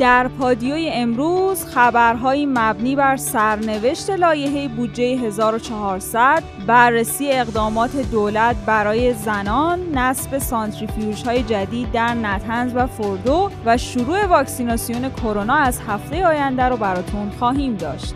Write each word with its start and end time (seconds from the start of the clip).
در 0.00 0.28
پادیوی 0.28 0.90
امروز 0.92 1.64
خبرهایی 1.64 2.46
مبنی 2.46 2.96
بر 2.96 3.16
سرنوشت 3.16 4.10
لایحه 4.10 4.68
بودجه 4.68 5.04
1400 5.04 6.42
بررسی 6.66 7.32
اقدامات 7.32 7.96
دولت 7.96 8.56
برای 8.66 9.14
زنان 9.14 9.80
نصب 9.94 10.38
سانتریفیوژ 10.38 11.22
های 11.22 11.42
جدید 11.42 11.92
در 11.92 12.14
نتنز 12.14 12.72
و 12.74 12.86
فردو 12.86 13.50
و 13.66 13.76
شروع 13.76 14.26
واکسیناسیون 14.26 15.10
کرونا 15.10 15.54
از 15.54 15.80
هفته 15.88 16.26
آینده 16.26 16.62
رو 16.62 16.76
براتون 16.76 17.30
خواهیم 17.30 17.76
داشت. 17.76 18.14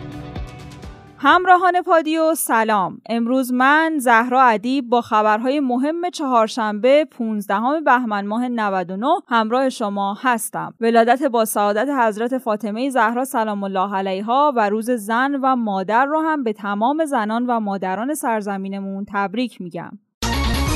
همراهان 1.27 1.81
پادیو 1.81 2.35
سلام. 2.35 3.01
امروز 3.09 3.53
من 3.53 3.97
زهرا 3.97 4.41
ادیب 4.41 4.89
با 4.89 5.01
خبرهای 5.01 5.59
مهم 5.59 6.09
چهارشنبه 6.09 7.05
15 7.05 7.55
بهمن 7.85 8.25
ماه 8.25 8.47
99 8.47 9.07
همراه 9.27 9.69
شما 9.69 10.17
هستم. 10.21 10.73
ولادت 10.81 11.23
با 11.23 11.45
سعادت 11.45 11.87
حضرت 11.99 12.37
فاطمه 12.37 12.89
زهرا 12.89 13.25
سلام 13.25 13.63
الله 13.63 13.95
علیها 13.95 14.53
و 14.55 14.69
روز 14.69 14.91
زن 14.91 15.35
و 15.35 15.55
مادر 15.55 16.05
رو 16.05 16.21
هم 16.21 16.43
به 16.43 16.53
تمام 16.53 17.05
زنان 17.05 17.45
و 17.45 17.59
مادران 17.59 18.13
سرزمینمون 18.13 19.05
تبریک 19.13 19.61
میگم. 19.61 19.91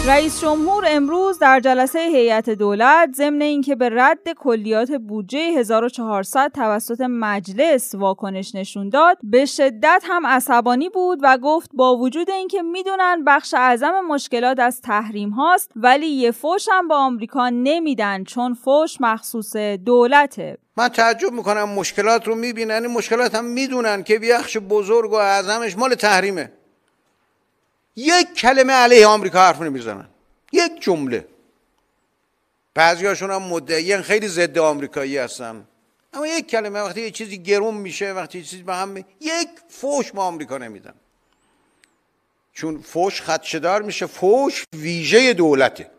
رئیس 0.07 0.41
جمهور 0.41 0.85
امروز 0.87 1.39
در 1.39 1.59
جلسه 1.59 1.99
هیئت 1.99 2.49
دولت 2.49 3.09
ضمن 3.15 3.41
اینکه 3.41 3.75
به 3.75 3.89
رد 3.93 4.33
کلیات 4.37 4.91
بودجه 4.91 5.39
1400 5.39 6.51
توسط 6.51 7.01
مجلس 7.01 7.95
واکنش 7.95 8.55
نشون 8.55 8.89
داد 8.89 9.17
به 9.23 9.45
شدت 9.45 10.03
هم 10.07 10.25
عصبانی 10.25 10.89
بود 10.89 11.19
و 11.21 11.37
گفت 11.37 11.69
با 11.73 11.97
وجود 11.97 12.29
اینکه 12.29 12.61
می‌دونن 12.61 13.23
بخش 13.27 13.53
اعظم 13.53 14.01
مشکلات 14.09 14.59
از 14.59 14.81
تحریم 14.81 15.29
هاست 15.29 15.71
ولی 15.75 16.07
یه 16.07 16.31
فوش 16.31 16.65
هم 16.71 16.87
با 16.87 16.97
آمریکا 16.97 17.49
نمیدن 17.49 18.23
چون 18.23 18.53
فوش 18.53 19.01
مخصوص 19.01 19.55
دولته 19.55 20.57
من 20.77 20.87
تعجب 20.87 21.31
می‌کنم 21.31 21.69
مشکلات 21.69 22.27
رو 22.27 22.35
می‌بینن 22.35 22.71
این 22.71 22.87
مشکلات 22.87 23.35
هم 23.35 23.45
می‌دونن 23.45 24.03
که 24.03 24.19
بخش 24.19 24.57
بزرگ 24.57 25.11
و 25.11 25.15
اعظمش 25.15 25.77
مال 25.77 25.95
تحریمه. 25.95 26.51
یک 27.95 28.33
کلمه 28.33 28.73
علیه 28.73 29.07
آمریکا 29.07 29.39
حرف 29.39 29.61
نمی‌زنن. 29.61 30.07
یک 30.51 30.81
جمله. 30.81 31.27
بعضی 32.73 33.05
هاشون 33.05 33.31
هم 33.31 33.41
مدعیان 33.41 34.01
خیلی 34.01 34.27
ضد 34.27 34.57
آمریکایی 34.57 35.17
هستن. 35.17 35.67
اما 36.13 36.27
یک 36.27 36.47
کلمه 36.47 36.79
وقتی 36.79 37.01
یه 37.01 37.11
چیزی 37.11 37.37
گرون 37.37 37.73
میشه 37.73 38.13
وقتی 38.13 38.43
چیزی 38.43 38.63
به 38.63 38.75
هم 38.75 38.97
یک 39.21 39.49
فوش 39.69 40.15
ما 40.15 40.23
آمریکا 40.23 40.57
نمیدن. 40.57 40.93
چون 42.53 42.81
فوش 42.81 43.21
خدشدار 43.21 43.81
میشه 43.81 44.05
فوش 44.05 44.63
ویژه 44.73 45.33
دولته. 45.33 45.91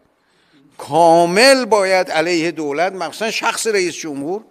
کامل 0.79 1.65
باید 1.65 2.11
علیه 2.11 2.51
دولت 2.51 2.93
مخصوصا 2.93 3.31
شخص 3.31 3.67
رئیس 3.67 3.95
جمهور 3.95 4.45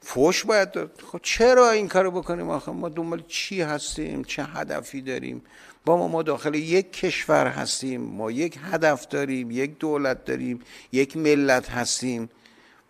فوش 0.00 0.44
باید 0.44 0.70
داد. 0.70 1.00
خب 1.12 1.20
چرا 1.22 1.70
این 1.70 1.88
کارو 1.88 2.10
بکنیم 2.10 2.50
آخه؟ 2.50 2.72
ما 2.72 2.88
دنبال 2.88 3.22
چی 3.28 3.62
هستیم؟ 3.62 4.24
چه 4.24 4.44
هدفی 4.44 5.00
داریم؟ 5.00 5.42
با 5.84 5.96
ما 5.96 6.08
ما 6.08 6.22
داخل 6.22 6.54
یک 6.54 6.92
کشور 6.92 7.46
هستیم 7.46 8.00
ما 8.00 8.30
یک 8.30 8.58
هدف 8.72 9.08
داریم 9.08 9.50
یک 9.50 9.78
دولت 9.78 10.24
داریم 10.24 10.60
یک 10.92 11.16
ملت 11.16 11.70
هستیم. 11.70 12.30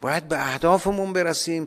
باید 0.00 0.28
به 0.28 0.38
اهدافمون 0.38 1.12
برسیم. 1.12 1.66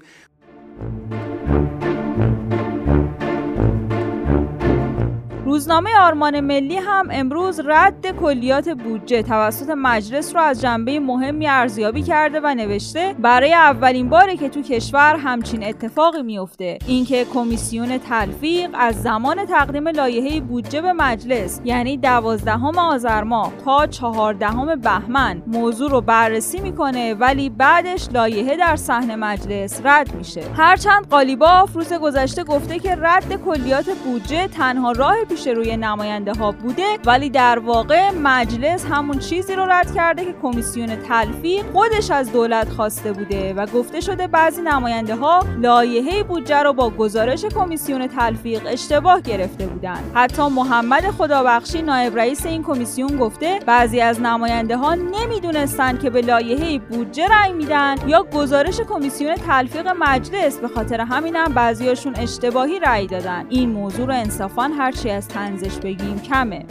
روزنامه 5.56 5.90
آرمان 6.00 6.40
ملی 6.40 6.76
هم 6.76 7.08
امروز 7.12 7.60
رد 7.66 8.08
کلیات 8.22 8.70
بودجه 8.70 9.22
توسط 9.22 9.70
مجلس 9.70 10.36
رو 10.36 10.42
از 10.42 10.62
جنبه 10.62 11.00
مهمی 11.00 11.48
ارزیابی 11.48 12.04
کرده 12.04 12.40
و 12.44 12.54
نوشته 12.54 13.16
برای 13.20 13.54
اولین 13.54 14.10
باره 14.10 14.38
که 14.38 14.50
تو 14.50 14.62
کشور 14.62 15.16
همچین 15.16 15.64
اتفاقی 15.64 16.22
میفته. 16.22 16.80
اینکه 16.88 17.26
کمیسیون 17.34 17.98
تلفیق 17.98 18.70
از 18.74 19.02
زمان 19.02 19.46
تقدیم 19.46 19.88
لایحه 19.88 20.42
بودجه 20.42 20.82
به 20.82 20.94
مجلس 20.94 21.62
یعنی 21.64 21.98
دوازدهم 21.98 22.78
آذر 22.78 23.24
ماه 23.24 23.54
تا 23.66 23.88
چهاردهم 23.88 24.76
بهمن 24.76 25.44
موضوع 25.48 25.92
رو 25.92 26.02
بررسی 26.02 26.62
می‌کنه 26.62 27.14
ولی 27.14 27.50
بعدش 27.50 28.10
لایحه 28.14 28.58
در 28.58 28.76
صحن 28.76 29.16
مجلس 29.16 29.82
رد 29.84 30.16
میشه. 30.16 30.42
هرچند 30.58 31.08
قالیباف 31.10 31.74
روز 31.76 31.94
گذشته 31.94 32.44
گفته 32.44 32.80
که 32.80 32.96
رد 33.02 33.42
کلیات 33.46 33.90
بودجه 34.06 34.48
تنها 34.48 34.92
راه 34.92 35.16
پیش 35.30 35.45
روی 35.54 35.78
نماینده 35.78 36.34
ها 36.34 36.52
بوده 36.52 36.98
ولی 37.06 37.30
در 37.30 37.60
واقع 37.60 38.12
مجلس 38.12 38.86
همون 38.86 39.20
چیزی 39.20 39.56
رو 39.56 39.66
رد 39.66 39.96
کرده 39.96 40.26
که 40.26 40.34
کمیسیون 40.42 40.96
تلفیق 40.96 41.66
خودش 41.74 42.12
از 42.12 42.32
دولت 42.32 42.70
خواسته 42.70 43.14
بوده 43.14 43.54
و 43.54 43.66
گفته 43.66 44.02
شده 44.02 44.28
بعضی 44.28 44.62
نماینده 44.62 45.16
ها 45.16 45.44
لایحه 45.62 46.24
بودجه 46.24 46.64
رو 46.64 46.74
با 46.74 46.90
گزارش 46.90 47.46
کمیسیون 47.46 48.08
تلفیق 48.08 48.62
اشتباه 48.68 49.22
گرفته 49.22 49.68
بودند. 49.68 50.12
حتی 50.14 50.42
محمد 50.42 51.12
خدابخشی 51.12 51.82
نایب 51.82 52.18
رئیس 52.18 52.46
این 52.46 52.64
کمیسیون 52.64 53.18
گفته 53.18 53.60
بعضی 53.66 54.02
از 54.02 54.22
نماینده 54.22 54.78
ها 54.78 54.96
نمی‌دونستند 54.96 56.02
که 56.02 56.10
به 56.10 56.22
لایحه 56.22 56.80
بودجه 56.80 57.28
رأی 57.28 57.54
میدن 57.54 57.96
یا 58.08 58.24
گزارش 58.24 58.80
کمیسیون 58.82 59.36
تلفیق 59.36 59.88
مجلس 60.00 60.58
به 60.58 60.68
خاطر 60.68 61.02
همینم 61.02 61.54
بعضیاشون 61.54 62.16
اشتباهی 62.16 62.80
رأی 62.80 63.08
دادن. 63.08 63.46
این 63.50 63.70
موضوع 63.70 64.08
رو 64.08 64.14
انصافا 64.14 64.62
هرچی 64.62 65.10
از 65.10 65.28
تنزش 65.36 65.76
بگیم 65.76 66.22
کمه 66.22 66.66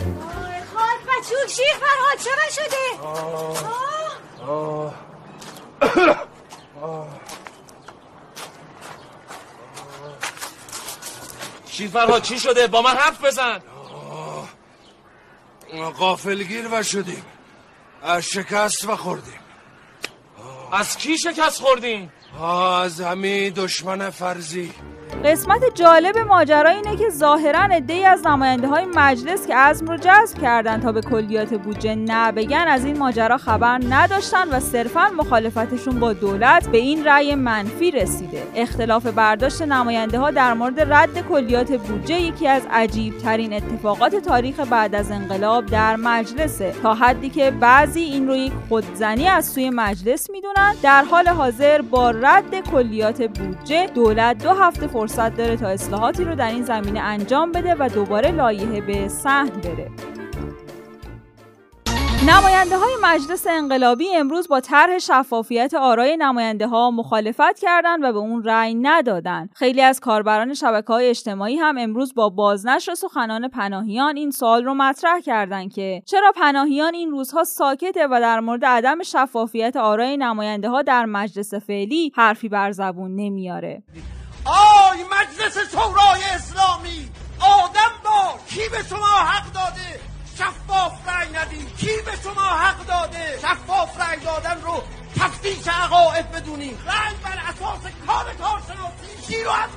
خواهد 0.72 1.00
بچون 1.00 1.48
شیر 1.48 1.74
فرهاد 1.80 2.18
چرا 2.24 2.50
شده؟ 2.50 2.84
شیر 11.66 11.90
فرهاد 11.90 12.22
چی 12.22 12.38
شده؟ 12.38 12.66
با 12.66 12.82
من 12.82 12.90
حرف 12.96 13.24
بزن 13.24 13.58
قافلگیر 15.98 16.68
و 16.72 16.82
شدیم 16.82 17.24
از 18.02 18.24
شکست 18.24 18.88
و 18.88 18.96
خوردیم 18.96 19.40
از 20.72 20.96
کی 20.96 21.18
شکست 21.18 21.60
خوردیم؟ 21.60 22.12
از 22.82 23.00
همین 23.00 23.52
دشمن 23.52 24.10
فرضی 24.10 24.72
قسمت 25.24 25.62
جالب 25.74 26.18
ماجرا 26.18 26.70
اینه 26.70 26.96
که 26.96 27.10
ظاهرا 27.10 27.60
عده‌ای 27.60 28.04
از 28.04 28.26
نماینده 28.26 28.68
های 28.68 28.86
مجلس 28.94 29.46
که 29.46 29.56
عزم 29.56 29.86
رو 29.86 29.96
جذب 29.96 30.38
کردن 30.42 30.80
تا 30.80 30.92
به 30.92 31.00
کلیات 31.00 31.54
بودجه 31.54 31.94
نبگن 31.94 32.64
از 32.68 32.84
این 32.84 32.98
ماجرا 32.98 33.38
خبر 33.38 33.80
نداشتن 33.88 34.48
و 34.48 34.60
صرفا 34.60 35.10
مخالفتشون 35.16 36.00
با 36.00 36.12
دولت 36.12 36.68
به 36.68 36.78
این 36.78 37.04
رأی 37.04 37.34
منفی 37.34 37.90
رسیده. 37.90 38.42
اختلاف 38.54 39.06
برداشت 39.06 39.62
نماینده 39.62 40.18
ها 40.18 40.30
در 40.30 40.54
مورد 40.54 40.92
رد 40.92 41.28
کلیات 41.28 41.72
بودجه 41.72 42.20
یکی 42.20 42.48
از 42.48 42.62
عجیب 42.70 43.18
ترین 43.18 43.52
اتفاقات 43.52 44.16
تاریخ 44.16 44.60
بعد 44.60 44.94
از 44.94 45.10
انقلاب 45.10 45.66
در 45.66 45.96
مجلسه. 45.96 46.74
تا 46.82 46.94
حدی 46.94 47.30
که 47.30 47.50
بعضی 47.50 48.00
این 48.00 48.28
رو 48.28 48.36
یک 48.36 48.52
خودزنی 48.68 49.28
از 49.28 49.46
سوی 49.48 49.70
مجلس 49.70 50.30
می‌دونن 50.30 50.74
در 50.82 51.04
حال 51.04 51.28
حاضر 51.28 51.82
با 51.82 52.10
رد 52.10 52.60
کلیات 52.72 53.22
بودجه 53.22 53.86
دولت 53.86 54.42
دو 54.42 54.50
هفته 54.50 54.86
فرصت 55.06 55.36
داره 55.36 55.56
تا 55.56 55.68
اصلاحاتی 55.68 56.24
رو 56.24 56.34
در 56.34 56.50
این 56.50 56.62
زمینه 56.62 57.00
انجام 57.00 57.52
بده 57.52 57.74
و 57.78 57.88
دوباره 57.88 58.30
لایحه 58.30 58.80
به 58.80 59.08
صحن 59.08 59.60
بره 59.60 59.90
نماینده 62.28 62.78
های 62.78 62.92
مجلس 63.02 63.46
انقلابی 63.50 64.16
امروز 64.16 64.48
با 64.48 64.60
طرح 64.60 64.98
شفافیت 64.98 65.74
آرای 65.74 66.16
نماینده 66.16 66.66
ها 66.66 66.90
مخالفت 66.90 67.58
کردند 67.58 68.04
و 68.04 68.12
به 68.12 68.18
اون 68.18 68.44
رأی 68.44 68.74
ندادند. 68.74 69.50
خیلی 69.54 69.82
از 69.82 70.00
کاربران 70.00 70.54
شبکه 70.54 70.92
های 70.92 71.08
اجتماعی 71.08 71.56
هم 71.56 71.78
امروز 71.78 72.14
با 72.14 72.28
بازنشر 72.28 72.94
سخنان 72.94 73.48
پناهیان 73.48 74.16
این 74.16 74.30
سوال 74.30 74.64
رو 74.64 74.74
مطرح 74.74 75.20
کردند 75.20 75.72
که 75.72 76.02
چرا 76.06 76.32
پناهیان 76.36 76.94
این 76.94 77.10
روزها 77.10 77.44
ساکته 77.44 78.06
و 78.06 78.20
در 78.20 78.40
مورد 78.40 78.64
عدم 78.64 79.02
شفافیت 79.02 79.76
آرای 79.76 80.16
نماینده 80.16 80.68
ها 80.68 80.82
در 80.82 81.04
مجلس 81.04 81.54
فعلی 81.54 82.12
حرفی 82.14 82.48
بر 82.48 82.70
زبون 82.70 83.14
نمیاره. 83.14 83.82
آی 84.44 85.04
مجلس 85.04 85.58
شورای 85.72 86.24
اسلامی 86.24 87.10
آدم 87.40 87.92
با 88.04 88.38
کی 88.48 88.68
به 88.68 88.82
شما 88.90 89.06
حق 89.06 89.52
داده؟ 89.52 90.00
شفاف 90.38 90.92
رأی 91.08 91.28
ندید 91.28 91.76
کی 91.76 92.02
به 92.06 92.12
شما 92.22 92.42
حق 92.42 92.86
داده؟ 92.86 93.38
شفاف 93.42 94.00
رأی 94.00 94.20
دادن 94.20 94.60
رو 94.62 94.82
تفتیش 95.16 95.68
عقاید 95.68 96.32
بدونی. 96.32 96.70
رأی 96.70 97.14
بر 97.24 97.38
اساس 97.48 97.92
کار 98.06 98.24
کارشناسی. 98.24 99.26
چی 99.26 99.42
رو 99.42 99.50
از 99.50 99.70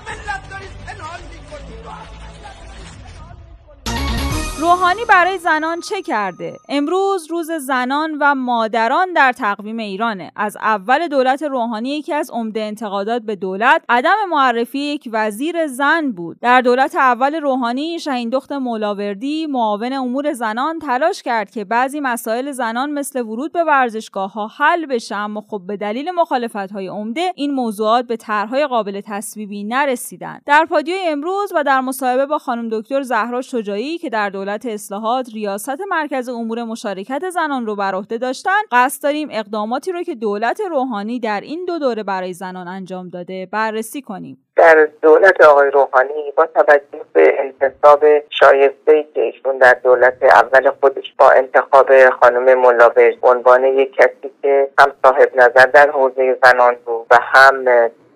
روحانی 4.59 5.05
برای 5.09 5.37
زنان 5.37 5.79
چه 5.79 6.01
کرده؟ 6.01 6.57
امروز 6.69 7.31
روز 7.31 7.51
زنان 7.51 8.17
و 8.21 8.35
مادران 8.35 9.13
در 9.13 9.31
تقویم 9.31 9.77
ایرانه. 9.77 10.31
از 10.35 10.57
اول 10.57 11.07
دولت 11.07 11.43
روحانی 11.43 11.89
یکی 11.89 12.13
از 12.13 12.31
عمده 12.31 12.61
انتقادات 12.61 13.21
به 13.21 13.35
دولت 13.35 13.83
عدم 13.89 14.15
معرفی 14.29 14.79
یک 14.79 15.09
وزیر 15.11 15.67
زن 15.67 16.11
بود. 16.11 16.37
در 16.41 16.61
دولت 16.61 16.95
اول 16.95 17.35
روحانی 17.35 17.99
شهین 17.99 18.29
دخت 18.29 18.51
مولاوردی 18.51 19.47
معاون 19.47 19.93
امور 19.93 20.33
زنان 20.33 20.79
تلاش 20.79 21.23
کرد 21.23 21.51
که 21.51 21.65
بعضی 21.65 21.99
مسائل 21.99 22.51
زنان 22.51 22.91
مثل 22.91 23.21
ورود 23.21 23.51
به 23.51 23.63
ورزشگاه 23.63 24.33
ها 24.33 24.47
حل 24.47 24.85
بشه 24.85 25.15
اما 25.15 25.41
خب 25.41 25.61
به 25.67 25.77
دلیل 25.77 26.11
مخالفت 26.11 26.71
های 26.71 26.87
عمده 26.87 27.33
این 27.35 27.53
موضوعات 27.53 28.07
به 28.07 28.17
طرحهای 28.17 28.67
قابل 28.67 29.01
تصویبی 29.01 29.63
نرسیدند. 29.63 30.41
در 30.45 30.65
پادیوی 30.69 30.99
امروز 31.07 31.51
و 31.55 31.63
در 31.63 31.81
مصاحبه 31.81 32.25
با 32.25 32.37
خانم 32.37 32.69
دکتر 32.71 33.01
زهرا 33.01 33.41
شجاعی 33.41 33.97
که 33.97 34.09
در 34.09 34.29
دولت 34.29 34.46
اصلاحات 34.49 35.29
ریاست 35.33 35.81
مرکز 35.89 36.29
امور 36.29 36.63
مشارکت 36.63 37.29
زنان 37.29 37.65
رو 37.65 37.75
بر 37.75 37.95
عهده 37.95 38.17
داشتن. 38.17 38.61
قصد 38.71 39.03
داریم 39.03 39.27
اقداماتی 39.31 39.91
رو 39.91 40.03
که 40.03 40.15
دولت 40.15 40.61
روحانی 40.69 41.19
در 41.19 41.41
این 41.41 41.65
دو 41.65 41.79
دوره 41.79 42.03
برای 42.03 42.33
زنان 42.33 42.67
انجام 42.67 43.09
داده 43.09 43.47
بررسی 43.51 44.01
کنیم. 44.01 44.47
در 44.55 44.89
دولت 45.01 45.41
آقای 45.41 45.71
روحانی 45.71 46.31
با 46.37 46.45
توجه 46.45 47.05
به 47.13 47.33
انتصاب 47.39 48.03
شایسته 48.29 49.05
که 49.13 49.21
ایشون 49.21 49.57
در 49.57 49.73
دولت 49.83 50.23
اول 50.23 50.71
خودش 50.79 51.13
با 51.17 51.29
انتخاب 51.29 52.09
خانم 52.09 52.59
ملاوش 52.59 53.13
عنوان 53.23 53.63
یک 53.63 53.95
کسی 53.95 54.31
که 54.41 54.69
هم 54.79 54.91
صاحب 55.05 55.35
نظر 55.35 55.65
در 55.65 55.91
حوزه 55.91 56.37
زنان 56.43 56.75
بود 56.85 57.05
و 57.11 57.19
هم 57.21 57.65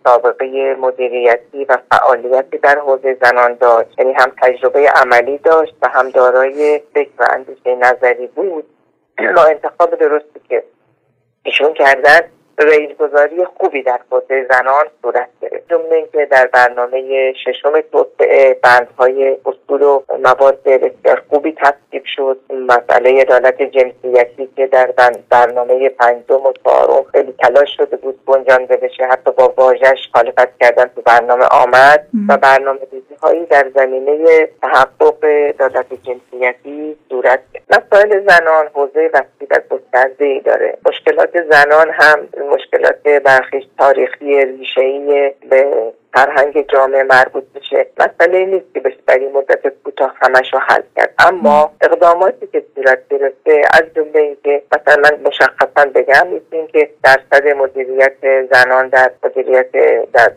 سابقه 0.03 0.75
مدیریتی 0.80 1.65
و 1.65 1.77
فعالیتی 1.92 2.57
در 2.57 2.80
حوزه 2.80 3.18
زنان 3.21 3.53
داشت. 3.53 4.00
یعنی 4.00 4.13
هم 4.13 4.31
تجربه 4.42 4.89
عملی 4.95 5.38
داشت 5.38 5.74
و 5.81 5.88
هم 5.89 6.09
دارای 6.09 6.81
فکر 6.94 7.12
و 7.19 7.25
اندیشه 7.30 7.75
نظری 7.75 8.27
بود. 8.27 8.65
با 9.36 9.44
انتخاب 9.44 9.95
درستی 9.95 10.42
که 10.50 10.63
ایشون 11.44 11.74
کردن 11.74 12.19
گذاری 13.01 13.45
خوبی 13.57 13.83
در 13.83 14.00
حوزه 14.12 14.48
زنان 14.51 14.86
صورت 15.01 15.30
گرفت. 15.42 15.69
جمله 15.69 15.95
اینکه 15.95 16.25
در 16.31 16.48
برنامه 16.53 17.33
ششم 17.33 17.81
توسعه 17.81 18.53
بندهای 18.63 19.38
اصول 19.45 19.81
و 19.81 20.01
مواد 20.24 20.63
بسیار 20.63 21.24
خوبی 21.30 21.51
تصویب 21.57 22.03
شد. 22.15 22.39
مسئله 22.50 23.21
عدالت 23.21 23.62
جنسیتی 23.62 24.50
که 24.56 24.68
در 24.68 24.94
برنامه 25.30 25.89
پنجم 25.89 26.45
و 26.45 26.53
چهارم 26.63 27.03
خیلی 27.12 27.33
تلاش 27.39 27.69
شده 27.77 27.98
بود 27.98 28.19
گنجانده 28.25 28.77
بشه. 28.77 29.03
حتی 29.06 29.31
با 29.31 29.53
واژش 29.57 30.09
خالفت 30.13 30.59
کردن 30.59 30.86
تو 30.86 31.01
برنامه 31.01 31.45
آمد 31.45 32.07
و 32.30 32.38
برنامه 32.38 32.80
ریزی 32.92 33.15
هایی 33.24 33.45
در 33.45 33.71
زمینه 33.75 34.48
تحقق 34.62 35.25
عدالت 35.25 35.86
جنسیتی 35.94 36.95
صورت 37.09 37.39
مسائل 37.69 38.27
زنان 38.27 38.68
حوزه 38.74 39.09
وسیع 39.13 39.48
و 39.51 39.59
گسترده 39.92 40.26
ای 40.26 40.40
داره. 40.40 40.78
مشکلات 40.86 41.30
زنان 41.52 41.90
هم 41.94 42.28
مشکلات 42.54 43.04
برخیش 43.24 43.64
تاریخی 43.78 44.46
ریشهای 44.46 45.34
به 45.50 45.94
فرهنگ 46.14 46.66
جامعه 46.72 47.04
مربوط 47.04 47.44
میشه. 47.56 47.86
مسئله 48.00 48.46
نیست 48.46 48.74
که 48.74 48.80
بشه 48.80 48.98
در 49.08 49.18
این 49.18 49.32
مدت 49.32 49.68
کوتاه 49.84 50.16
همش 50.22 50.54
رو 50.54 50.60
حل 50.60 50.82
کرد. 50.96 51.14
اما 51.20 51.72
اقداماتی 51.82 52.48
که 52.48 52.64
صورت 52.76 53.00
گرفته 53.10 53.62
از 53.74 53.84
جمله 53.96 54.20
اینکه 54.20 54.64
مثلا 54.72 55.18
مشخصا 55.26 55.86
بگم 55.96 56.28
نیست 56.28 56.46
اینکه 56.52 56.90
درصد 57.04 57.48
مدیریت 57.48 58.48
زنان 58.52 58.88
در 58.88 59.12
مدیریت 59.24 59.72
در 60.14 60.32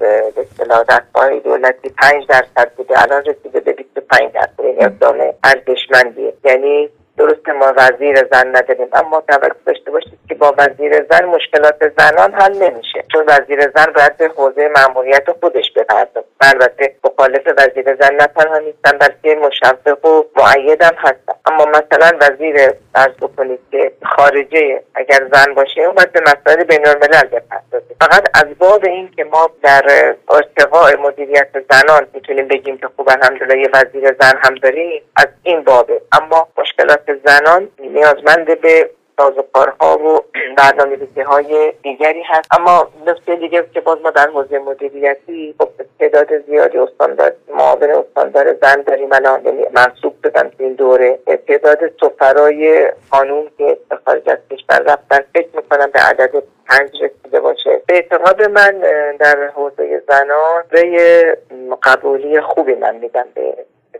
دستگاه 0.88 1.40
دولتی 1.40 1.88
پنج 1.88 2.26
درصد 2.28 2.70
بوده. 2.76 3.02
الان 3.02 3.24
رسیده 3.24 3.60
به 3.60 3.72
25 3.72 4.32
درصد. 4.32 4.60
این 4.60 4.84
اقدام 4.84 5.34
ارزشمندیه. 5.44 6.32
یعنی 6.44 6.90
درست 7.18 7.48
ما 7.48 7.72
وزیر 7.76 8.28
زن 8.32 8.56
نداریم. 8.56 8.88
اما 8.92 9.22
توجه 9.28 9.54
داشته 9.66 9.90
باشید 9.90 10.18
که 10.28 10.34
با 10.34 10.54
وزیر 10.58 11.06
زن 11.10 11.24
مشکلات 11.24 11.92
زنان 11.98 12.34
حل 12.34 12.52
نمیشه. 12.52 13.04
چون 13.12 13.24
وزیر 13.28 13.60
زن 13.60 13.92
باید 13.96 14.16
به 14.16 14.28
حوزه 14.28 14.70
مأموریت 14.76 15.30
خودش 15.40 15.72
بپردازه 15.76 16.26
البته 16.40 16.94
مخالف 17.04 17.42
وزیر 17.58 17.96
زن 18.00 18.14
نه 18.14 18.26
تنها 18.26 18.58
نیستن 18.58 18.98
بلکه 18.98 19.34
مشوق 19.34 20.04
و 20.04 20.22
معیدم 20.36 20.94
هستن. 20.98 21.34
اما 21.46 21.64
مثلا 21.64 22.18
وزیر 22.20 22.56
ارز 22.94 23.14
بکنید 23.20 23.60
که 23.70 23.92
خارجه 24.02 24.82
اگر 24.94 25.28
زن 25.32 25.54
باشه 25.54 25.80
اون 25.80 25.94
باید 25.94 26.12
به 26.12 26.20
مسائل 26.20 26.64
بین 26.64 26.86
الملل 26.86 27.28
بپردازه 27.28 27.83
فقط 28.04 28.28
از 28.34 28.58
باب 28.58 28.84
این 28.84 29.10
که 29.16 29.24
ما 29.24 29.50
در 29.62 30.14
ارتقاء 30.28 30.96
مدیریت 30.96 31.48
زنان 31.70 32.06
می‌تونیم 32.14 32.48
بگیم 32.48 32.78
که 32.78 32.88
خوب 32.96 33.08
الحمدلله 33.08 33.58
یه 33.58 33.68
وزیر 33.74 34.16
زن 34.20 34.34
هم 34.42 34.54
داریم 34.54 35.02
از 35.16 35.28
این 35.42 35.62
بابه. 35.62 36.00
اما 36.12 36.48
مشکلات 36.58 37.00
زنان 37.26 37.68
نیازمند 37.78 38.60
به 38.60 38.90
سازوکارها 39.16 39.98
و 39.98 40.24
برنامه 40.56 40.98
های 41.26 41.72
دیگری 41.82 42.22
هست. 42.22 42.48
اما 42.58 42.88
نکته 43.06 43.36
دیگه 43.36 43.64
که 43.74 43.80
باز 43.80 43.98
ما 44.02 44.10
در 44.10 44.28
حوزه 44.28 44.58
مدیریتی 44.58 45.54
خب 45.58 45.68
تعداد 45.98 46.38
زیادی 46.46 46.78
استاندار 46.78 47.32
معاون 47.48 47.90
استاندار 47.90 48.54
زن 48.62 48.82
داریم 48.82 49.12
الان 49.12 49.44
یعنی 49.44 49.64
منصوب 49.72 50.14
بدن 50.24 50.48
تو 50.48 50.56
این 50.58 50.72
دوره. 50.72 51.18
تعداد 51.48 51.78
سفرای 52.00 52.90
قانون 53.10 53.50
که 53.58 53.78
خارج 54.04 54.28
از 54.28 54.38
کشور 54.50 54.78
رفتن 54.78 55.24
فکر 55.34 55.48
می‌کنم 55.56 55.90
به 55.92 56.00
عدد 56.00 56.42
پنج 56.66 56.90
رسیده 57.02 57.40
باشه. 57.40 57.80
به 57.86 57.94
اعتقاد 57.94 58.42
من 58.42 58.80
در 59.18 59.50
حوزه 59.54 60.02
زنان 60.08 60.64
به 60.70 61.38
قبولی 61.82 62.40
خوبی 62.40 62.74
من 62.74 62.96
میدم 62.96 63.26
به 63.34 63.54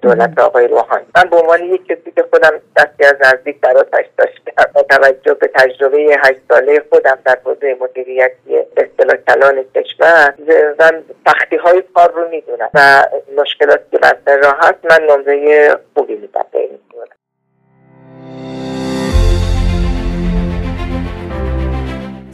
دولت 0.05 0.39
آقای 0.39 0.69
روحانی. 0.69 1.05
من 1.17 1.31
به 1.31 1.37
عنوان 1.37 1.65
یک 1.65 1.87
کسی 1.87 2.13
که 2.17 2.25
خودم 2.31 2.61
دستی 2.77 3.05
از 3.05 3.15
نزدیک 3.21 3.61
در 3.61 3.77
آتش 3.79 4.05
داشتم 4.19 4.73
با 4.75 4.83
توجه 4.83 5.35
به 5.35 5.51
تجربه 5.55 6.17
هشت 6.25 6.41
ساله 6.49 6.83
خودم 6.91 7.19
در 7.25 7.39
حوزه 7.45 7.77
مدیریتی 7.81 8.59
اصطلاح 8.77 9.17
کلان 9.17 9.65
کشور 9.75 10.35
من 10.79 11.03
سختی 11.27 11.57
های 11.57 11.83
کار 11.95 12.13
رو 12.13 12.29
می‌دونم 12.29 12.71
و 12.75 13.05
مشکلاتی 13.37 13.85
که 13.91 13.99
بر 13.99 14.37
راحت 14.37 14.77
من 14.91 15.07
نمره 15.11 15.77
خوبی 15.95 16.15
میدم 16.15 16.45
به 16.53 16.59
این 16.59 16.79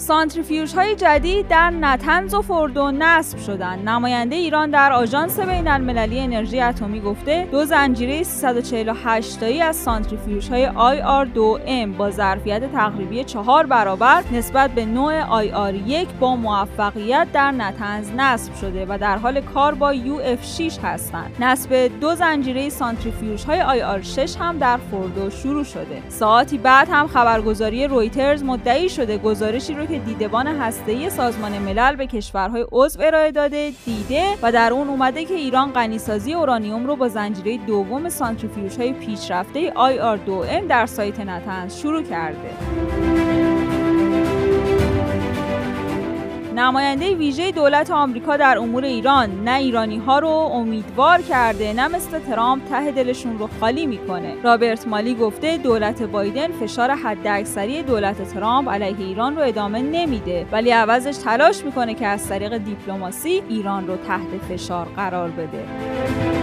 سانتریفیوژ 0.00 0.74
های 0.74 0.96
جدید 0.96 1.48
در 1.48 1.70
نتنز 1.70 2.34
و 2.34 2.42
فردو 2.42 2.90
نصب 2.90 3.38
شدند. 3.38 3.88
نماینده 3.88 4.36
ایران 4.36 4.70
در 4.70 4.92
آژانس 4.92 5.40
بین 5.40 5.68
المللی 5.68 6.20
انرژی 6.20 6.60
اتمی 6.60 7.00
گفته 7.00 7.48
دو 7.50 7.64
زنجیره 7.64 8.22
348 8.22 9.40
تایی 9.40 9.60
از 9.60 9.76
سانتریفیوژ 9.76 10.48
های 10.48 10.68
IR2M 10.68 11.96
با 11.98 12.10
ظرفیت 12.10 12.72
تقریبی 12.72 13.24
چهار 13.24 13.66
برابر 13.66 14.22
نسبت 14.32 14.70
به 14.70 14.84
نوع 14.84 15.22
IR1 15.22 16.06
با 16.20 16.36
موفقیت 16.36 17.28
در 17.32 17.50
نتنز 17.50 18.10
نصب 18.16 18.54
شده 18.54 18.86
و 18.88 18.98
در 19.00 19.18
حال 19.18 19.40
کار 19.40 19.74
با 19.74 19.94
UF6 19.94 20.78
هستند. 20.82 21.36
نصب 21.40 21.90
دو 22.00 22.14
زنجیره 22.14 22.68
سانتریفیوژ 22.68 23.44
های 23.44 23.60
IR6 23.60 24.36
هم 24.36 24.58
در 24.58 24.76
فردو 24.76 25.30
شروع 25.30 25.64
شده. 25.64 26.02
ساعتی 26.08 26.58
بعد 26.58 26.88
هم 26.90 27.06
خبرگزاری 27.06 27.86
رویترز 27.86 28.44
مدعی 28.44 28.88
شده 28.88 29.18
گزارشی 29.18 29.74
رو 29.74 29.89
که 29.90 29.98
دیدبان 29.98 30.46
هسته‌ای 30.46 31.10
سازمان 31.10 31.58
ملل 31.58 31.96
به 31.96 32.06
کشورهای 32.06 32.66
عضو 32.72 33.02
ارائه 33.02 33.32
داده 33.32 33.72
دیده 33.84 34.24
و 34.42 34.52
در 34.52 34.72
اون 34.72 34.88
اومده 34.88 35.24
که 35.24 35.34
ایران 35.34 35.72
غنیسازی 35.72 36.34
اورانیوم 36.34 36.86
رو 36.86 36.96
با 36.96 37.08
زنجیره 37.08 37.66
دوم 37.66 38.08
سانتریفیوژهای 38.08 38.92
پیشرفته 38.92 39.70
IR2M 39.70 40.68
در 40.68 40.86
سایت 40.86 41.20
نتنز 41.20 41.76
شروع 41.76 42.02
کرده. 42.02 43.29
نماینده 46.54 47.14
ویژه 47.14 47.50
دولت 47.50 47.90
آمریکا 47.90 48.36
در 48.36 48.58
امور 48.58 48.84
ایران. 48.84 49.44
نه 49.44 49.58
ایرانی 49.58 49.98
ها 49.98 50.18
رو 50.18 50.28
امیدوار 50.28 51.22
کرده 51.22 51.72
نه 51.72 51.88
مثل 51.88 52.18
ترامپ 52.18 52.68
ته 52.68 52.90
دلشون 52.90 53.38
رو 53.38 53.48
خالی 53.60 53.86
می‌کنه. 53.86 54.34
رابرت 54.44 54.88
مالی 54.88 55.14
گفته 55.14 55.56
دولت 55.56 56.02
بایدن 56.02 56.52
فشار 56.52 56.90
حداکثری 56.90 57.82
دولت 57.82 58.34
ترامپ 58.34 58.68
علیه 58.68 59.06
ایران 59.06 59.36
رو 59.36 59.42
ادامه 59.42 59.82
نمیده. 59.82 60.46
ولی 60.52 60.70
عوضش 60.70 61.16
تلاش 61.16 61.64
می‌کنه 61.64 61.94
که 61.94 62.06
از 62.06 62.28
طریق 62.28 62.58
دیپلماسی 62.58 63.42
ایران 63.48 63.86
رو 63.86 63.96
تحت 63.96 64.28
فشار 64.48 64.86
قرار 64.96 65.30
بده. 65.30 66.39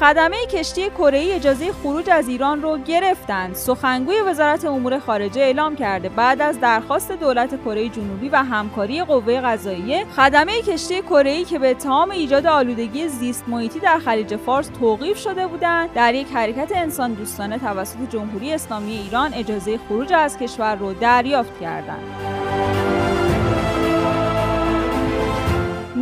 خدمه 0.00 0.36
کشتی 0.46 0.90
کره 0.90 1.34
اجازه 1.34 1.72
خروج 1.72 2.10
از 2.10 2.28
ایران 2.28 2.62
رو 2.62 2.78
گرفتند. 2.78 3.54
سخنگوی 3.54 4.20
وزارت 4.20 4.64
امور 4.64 4.98
خارجه 4.98 5.40
اعلام 5.40 5.76
کرده 5.76 6.08
بعد 6.08 6.42
از 6.42 6.60
درخواست 6.60 7.12
دولت 7.12 7.62
کره 7.64 7.88
جنوبی 7.88 8.28
و 8.28 8.36
همکاری 8.36 9.04
قوه 9.04 9.40
قضاییه 9.40 10.04
خدمه 10.16 10.62
کشتی 10.62 11.02
کره 11.02 11.44
که 11.44 11.58
به 11.58 11.70
اتهام 11.70 12.10
ایجاد 12.10 12.46
آلودگی 12.46 13.08
زیست 13.08 13.44
محیطی 13.48 13.78
در 13.78 13.98
خلیج 13.98 14.36
فارس 14.36 14.68
توقیف 14.80 15.18
شده 15.18 15.46
بودند 15.46 15.92
در 15.92 16.14
یک 16.14 16.26
حرکت 16.34 16.72
انسان 16.74 17.14
دوستانه 17.14 17.58
توسط 17.58 17.98
جمهوری 18.10 18.52
اسلامی 18.52 18.92
ایران 18.92 19.34
اجازه 19.34 19.78
خروج 19.88 20.12
از 20.12 20.38
کشور 20.38 20.74
رو 20.74 20.92
دریافت 20.92 21.60
کردند. 21.60 22.39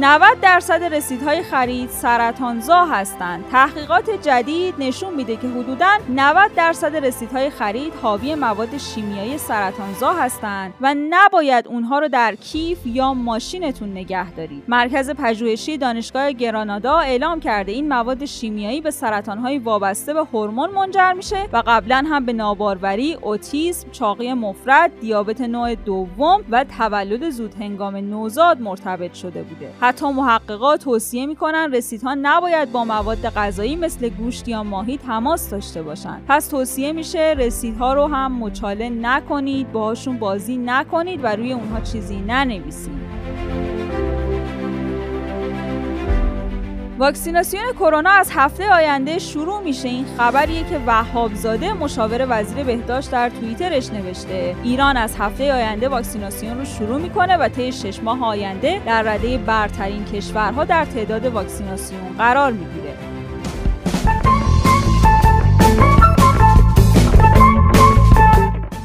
90 0.00 0.40
درصد 0.40 0.95
رسیدهای 0.95 1.43
خرید 1.43 1.90
سرطانزا 1.90 2.85
هستند. 2.85 3.45
تحقیقات 3.50 4.11
جدید 4.11 4.75
نشون 4.78 5.14
میده 5.14 5.37
که 5.37 5.49
حدوداً 5.49 5.99
90 6.09 6.55
درصد 6.57 6.97
رسیدهای 6.97 7.50
خرید 7.50 7.93
حاوی 8.02 8.35
مواد 8.35 8.78
شیمیایی 8.78 9.38
سرطانزا 9.38 10.12
هستند 10.12 10.75
و 10.81 10.95
نباید 11.11 11.69
اونها 11.69 11.99
رو 11.99 12.09
در 12.09 12.35
کیف 12.35 12.78
یا 12.87 13.14
ماشینتون 13.14 13.93
نگه 13.93 14.31
دارید. 14.31 14.62
مرکز 14.69 15.11
پژوهشی 15.11 15.78
دانشگاه 15.78 16.33
گرانادا 16.33 16.99
اعلام 16.99 17.40
کرده 17.40 17.73
این 17.73 17.88
مواد 17.88 18.25
شیمیایی 18.25 18.81
به 18.81 18.90
سرطانهای 18.90 19.59
وابسته 19.59 20.14
به 20.14 20.25
هورمون 20.25 20.71
منجر 20.71 21.12
میشه 21.12 21.49
و 21.52 21.62
قبلا 21.67 22.05
هم 22.11 22.26
به 22.26 22.33
ناباروری، 22.33 23.14
اوتیسم، 23.14 23.90
چاقی 23.90 24.35
مفرد، 24.35 25.00
دیابت 25.00 25.40
نوع 25.40 25.75
دوم 25.75 26.45
و 26.50 26.64
تولد 26.78 27.31
زود 27.31 27.55
هنگام 27.55 27.97
نوزاد 27.97 28.61
مرتبط 28.61 29.14
شده 29.14 29.43
بوده. 29.43 29.71
حتی 29.88 30.07
محققات 30.12 30.80
توصیه 30.80 31.26
می‌کنن 31.26 31.73
رسیدها 31.73 32.16
نباید 32.23 32.73
با 32.73 32.85
مواد 32.85 33.28
غذایی 33.28 33.76
مثل 33.76 34.09
گوشت 34.09 34.49
یا 34.49 34.62
ماهی 34.62 34.99
تماس 34.99 35.50
داشته 35.50 35.83
باشند. 35.83 36.25
پس 36.28 36.49
توصیه 36.49 36.92
میشه 36.92 37.35
رسیدها 37.38 37.95
رو 37.95 38.07
هم 38.07 38.38
مچاله 38.38 38.88
نکنید، 38.88 39.73
باهاشون 39.73 40.18
بازی 40.18 40.57
نکنید 40.57 41.21
و 41.23 41.26
روی 41.26 41.52
اونها 41.52 41.80
چیزی 41.80 42.21
ننویسید. 42.21 42.99
واکسیناسیون 46.99 47.73
کرونا 47.73 48.11
از 48.11 48.31
هفته 48.35 48.73
آینده 48.73 49.19
شروع 49.19 49.61
میشه. 49.61 49.88
این 49.88 50.07
خبریه 50.19 50.64
که 50.64 50.81
وهاب 50.87 51.35
زاده 51.35 51.73
مشاور 51.73 52.26
وزیر 52.28 52.64
بهداشت 52.64 53.11
در 53.11 53.28
توییترش 53.28 53.93
نوشته. 53.93 54.57
ایران 54.62 54.97
از 54.97 55.17
هفته 55.19 55.55
آینده 55.55 55.88
واکسیناسیون 55.88 56.59
رو 56.59 56.64
شروع 56.64 57.00
می‌کنه 57.00 57.37
و 57.37 57.49
طی 57.49 57.73
شش 57.73 58.02
ماه 58.02 58.25
آینده 58.25 58.83
در 58.87 59.02
رده 59.02 59.38
برترین 59.38 60.05
کشورها 60.05 60.64
در 60.64 60.85
تعداد 60.85 61.26
واکسیناسیون 61.26 62.17
قرار 62.19 62.52
می‌گیره. 62.52 63.08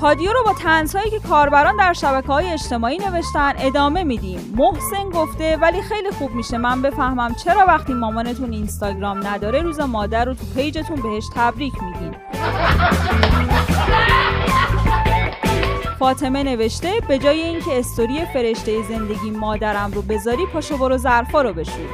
پادیو 0.04 0.34
رو 0.34 0.44
با 0.46 0.54
تنزهایی 0.54 1.10
که 1.10 1.20
کاربران 1.20 1.76
در 1.76 1.94
شبکه 1.94 2.28
های 2.28 2.50
اجتماعی 2.50 2.98
نوشتن 2.98 3.54
ادامه 3.58 4.04
میدیم. 4.04 4.54
محسن 4.58 5.10
گفته 5.10 5.58
ولی 5.58 5.82
خیلی 5.82 6.12
خوب 6.12 6.32
میشه 6.32 6.58
من 6.58 6.82
بفهمم 6.82 7.36
چرا 7.36 7.66
وقتی 7.66 7.94
مامانتون 7.94 8.52
اینستاگرام 8.52 9.28
نداره 9.28 9.62
روز 9.62 9.80
مادر 9.80 10.26
رو 10.26 10.34
تو 10.34 10.46
پیجتون 10.56 11.02
بهش 11.02 11.24
تبریک 11.36 11.74
میگین. 11.84 12.16
فاطمه 16.00 16.44
نوشته 16.44 16.92
به 17.08 17.20
جای 17.20 17.42
اینکه 17.42 17.80
استوری 17.80 18.26
فرشته 18.34 18.84
زندگی 18.84 19.32
مادرم 19.32 19.92
رو 19.92 20.02
بذاری 20.02 20.46
پاشو 20.46 20.78
برو 20.78 20.98
ظرفا 20.98 21.42
رو 21.42 21.54
بشور. 21.54 21.90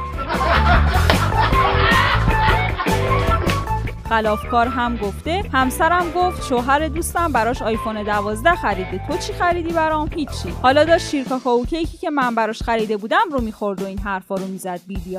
خلافکار 4.10 4.66
هم 4.66 4.96
گفته 4.96 5.42
همسرم 5.52 6.10
گفت 6.10 6.46
شوهر 6.46 6.88
دوستم 6.88 7.32
براش 7.32 7.62
آیفون 7.62 8.02
12 8.02 8.54
خریده. 8.54 9.00
تو 9.08 9.16
چی 9.16 9.32
خریدی 9.32 9.72
برام؟ 9.72 10.08
هیچی. 10.14 10.54
حالا 10.62 10.84
داشت 10.84 11.08
شیر 11.08 11.26
کیکی 11.70 11.98
که 11.98 12.10
من 12.10 12.34
براش 12.34 12.62
خریده 12.62 12.96
بودم 12.96 13.30
رو 13.32 13.40
می‌خورد 13.40 13.82
و 13.82 13.86
این 13.86 13.98
حرفا 13.98 14.34
رو 14.34 14.46
می‌زد 14.46 14.80
بی 14.86 15.18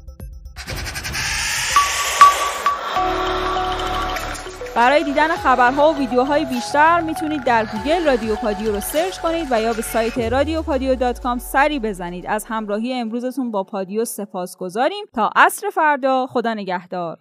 برای 4.75 5.03
دیدن 5.03 5.27
خبرها 5.27 5.93
و 5.93 5.97
ویدیوهای 5.97 6.45
بیشتر 6.45 7.01
می‌تونید 7.01 7.43
در 7.43 7.65
گوگل 7.65 8.05
رادیو 8.05 8.35
پادیو 8.35 8.71
رو 8.71 8.79
search 8.79 9.19
کنید 9.19 9.47
و 9.51 9.61
یا 9.61 9.73
به 9.73 9.81
سایت 9.81 10.17
رادیو 10.17 10.61
پادیو 10.61 10.95
dot 10.95 11.19
com 11.19 11.37
سری 11.37 11.79
بزنید. 11.79 12.25
از 12.27 12.45
همراهی 12.45 12.93
امروزتون 12.93 13.51
با 13.51 13.63
پادیو 13.63 14.05
سپاس 14.05 14.57
گذاریم 14.57 15.05
تا 15.13 15.29
عصر 15.35 15.69
فردا 15.69 16.27
خدا 16.27 16.53
نگهدار. 16.53 17.17